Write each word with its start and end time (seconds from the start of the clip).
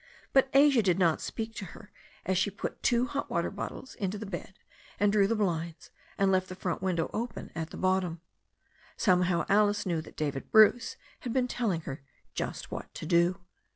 But 0.33 0.49
Asia 0.55 0.81
did 0.81 0.97
not 0.97 1.21
speak 1.21 1.53
to 1.57 1.65
her 1.77 1.91
as 2.25 2.35
she 2.35 2.49
put 2.49 2.81
two 2.81 3.05
hot 3.05 3.29
water 3.29 3.51
bottles 3.51 3.93
into 3.93 4.17
the 4.17 4.25
bed, 4.25 4.55
and 4.99 5.11
drew 5.11 5.27
the 5.27 5.35
blinds, 5.35 5.91
and 6.17 6.31
left 6.31 6.49
the 6.49 6.55
front 6.55 6.81
window 6.81 7.11
open 7.13 7.51
at 7.53 7.69
the 7.69 7.77
bottom. 7.77 8.19
Some 8.97 9.21
how 9.21 9.45
Alice 9.47 9.85
knew 9.85 10.01
that 10.01 10.17
David 10.17 10.51
Bruce 10.51 10.95
had 11.19 11.33
been 11.33 11.47
telling 11.47 11.81
her 11.81 12.01
just 12.33 12.71
what 12.71 12.91
to 12.95 13.05
do. 13.05 13.41